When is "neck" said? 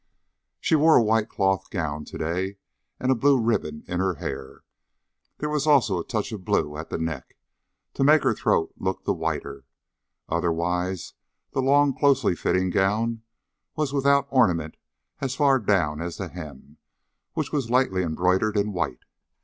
6.97-7.37